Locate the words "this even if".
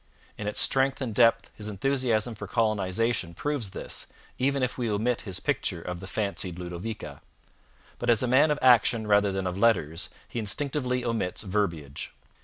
3.69-4.75